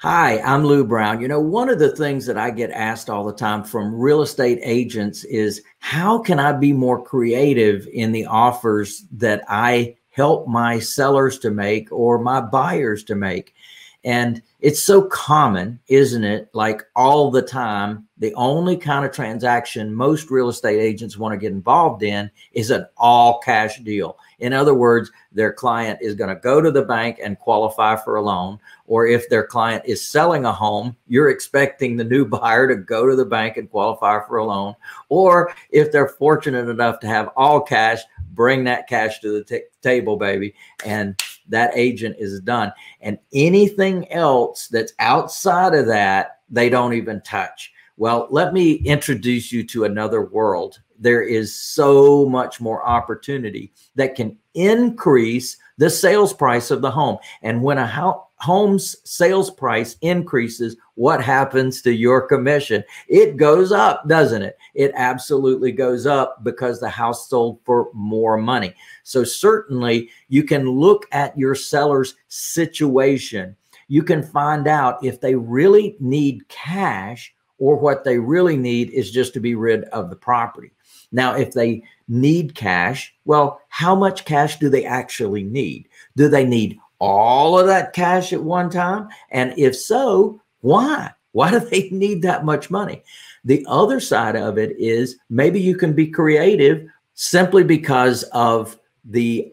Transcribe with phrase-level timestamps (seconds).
[0.00, 1.22] Hi, I'm Lou Brown.
[1.22, 4.20] You know, one of the things that I get asked all the time from real
[4.20, 10.48] estate agents is how can I be more creative in the offers that I help
[10.48, 13.54] my sellers to make or my buyers to make?
[14.06, 16.48] And it's so common, isn't it?
[16.54, 21.38] Like all the time, the only kind of transaction most real estate agents want to
[21.38, 24.16] get involved in is an all cash deal.
[24.38, 28.14] In other words, their client is going to go to the bank and qualify for
[28.14, 28.60] a loan.
[28.86, 33.08] Or if their client is selling a home, you're expecting the new buyer to go
[33.08, 34.76] to the bank and qualify for a loan.
[35.08, 38.02] Or if they're fortunate enough to have all cash,
[38.34, 40.54] bring that cash to the t- table, baby.
[40.84, 42.72] And that agent is done.
[43.00, 47.72] And anything else that's outside of that, they don't even touch.
[47.96, 50.80] Well, let me introduce you to another world.
[50.98, 57.18] There is so much more opportunity that can increase the sales price of the home.
[57.42, 62.84] And when a ho- home's sales price increases, what happens to your commission?
[63.08, 64.58] It goes up, doesn't it?
[64.74, 68.74] It absolutely goes up because the house sold for more money.
[69.02, 73.56] So, certainly, you can look at your seller's situation.
[73.88, 79.10] You can find out if they really need cash or what they really need is
[79.10, 80.72] just to be rid of the property.
[81.12, 85.88] Now, if they need cash, well, how much cash do they actually need?
[86.16, 89.08] Do they need all of that cash at one time?
[89.30, 91.12] And if so, why?
[91.32, 93.02] Why do they need that much money?
[93.44, 99.52] The other side of it is maybe you can be creative simply because of the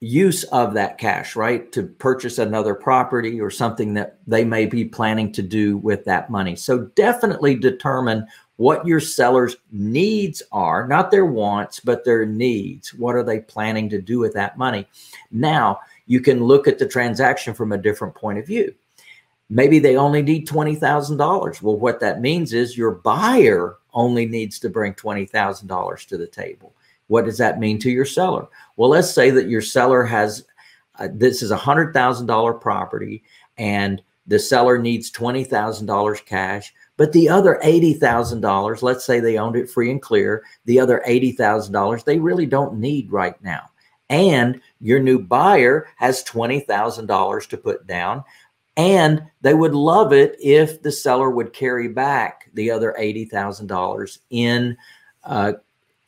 [0.00, 1.72] use of that cash, right?
[1.72, 6.30] To purchase another property or something that they may be planning to do with that
[6.30, 6.56] money.
[6.56, 12.94] So definitely determine what your seller's needs are, not their wants, but their needs.
[12.94, 14.86] What are they planning to do with that money?
[15.32, 18.74] Now, you can look at the transaction from a different point of view.
[19.50, 21.62] Maybe they only need $20,000.
[21.62, 26.74] Well, what that means is your buyer only needs to bring $20,000 to the table.
[27.08, 28.46] What does that mean to your seller?
[28.76, 30.44] Well, let's say that your seller has
[30.98, 33.24] uh, this is a $100,000 property
[33.58, 39.70] and the seller needs $20,000 cash but the other $80,000, let's say they owned it
[39.70, 43.70] free and clear, the other $80,000 they really don't need right now.
[44.10, 48.22] And your new buyer has $20,000 to put down.
[48.76, 54.76] And they would love it if the seller would carry back the other $80,000 in
[55.22, 55.52] uh,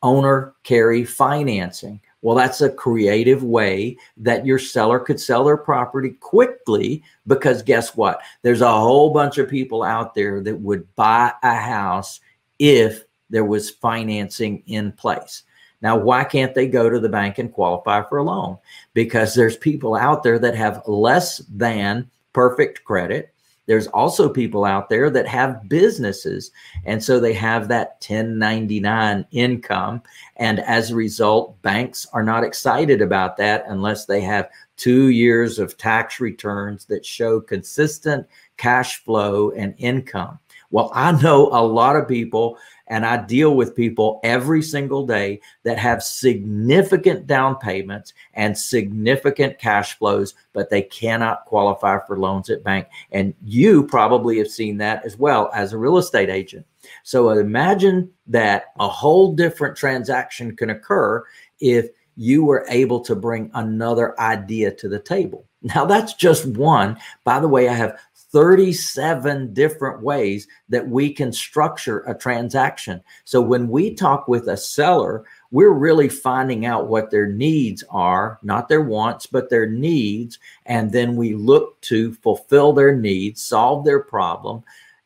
[0.02, 2.00] owner carry financing.
[2.22, 7.94] Well, that's a creative way that your seller could sell their property quickly because guess
[7.96, 8.20] what?
[8.42, 12.20] There's a whole bunch of people out there that would buy a house
[12.58, 15.44] if there was financing in place.
[15.82, 18.58] Now, why can't they go to the bank and qualify for a loan?
[18.94, 23.32] Because there's people out there that have less than perfect credit
[23.66, 26.52] there's also people out there that have businesses.
[26.84, 30.02] And so they have that 1099 income.
[30.36, 35.58] And as a result, banks are not excited about that unless they have two years
[35.58, 38.26] of tax returns that show consistent
[38.56, 40.38] cash flow and income.
[40.70, 42.58] Well, I know a lot of people
[42.88, 49.58] and I deal with people every single day that have significant down payments and significant
[49.58, 52.86] cash flows, but they cannot qualify for loans at bank.
[53.12, 56.66] And you probably have seen that as well as a real estate agent.
[57.02, 61.24] So imagine that a whole different transaction can occur
[61.60, 65.44] if you were able to bring another idea to the table.
[65.62, 66.96] Now, that's just one.
[67.24, 67.98] By the way, I have
[68.36, 73.02] 37 different ways that we can structure a transaction.
[73.24, 78.38] So when we talk with a seller, we're really finding out what their needs are,
[78.42, 80.38] not their wants, but their needs.
[80.66, 84.64] And then we look to fulfill their needs, solve their problem,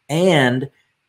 [0.09, 0.69] and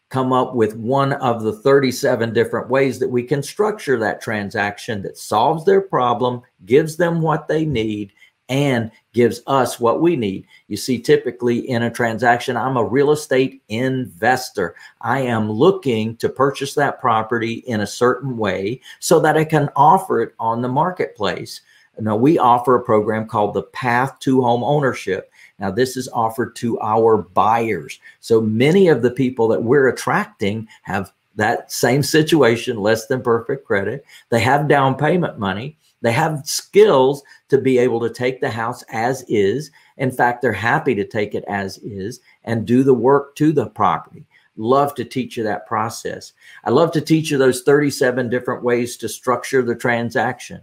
[0.09, 5.01] come up with one of the 37 different ways that we can structure that transaction
[5.01, 8.13] that solves their problem, gives them what they need,
[8.51, 10.45] and gives us what we need.
[10.67, 14.75] You see, typically in a transaction, I'm a real estate investor.
[14.99, 19.69] I am looking to purchase that property in a certain way so that I can
[19.77, 21.61] offer it on the marketplace.
[21.97, 25.31] Now, we offer a program called the Path to Home Ownership.
[25.59, 27.99] Now, this is offered to our buyers.
[28.19, 33.65] So many of the people that we're attracting have that same situation, less than perfect
[33.65, 34.05] credit.
[34.29, 38.83] They have down payment money they have skills to be able to take the house
[38.89, 39.71] as is.
[39.97, 43.67] In fact, they're happy to take it as is and do the work to the
[43.67, 44.25] property.
[44.57, 46.33] Love to teach you that process.
[46.63, 50.59] I love to teach you those 37 different ways to structure the transaction.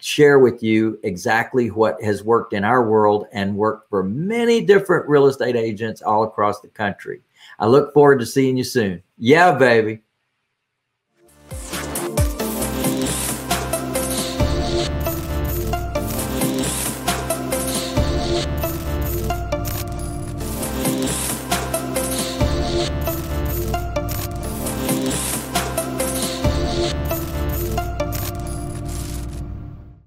[0.00, 5.08] share with you exactly what has worked in our world and worked for many different
[5.08, 7.22] real estate agents all across the country.
[7.58, 9.02] I look forward to seeing you soon.
[9.18, 10.02] Yeah, baby.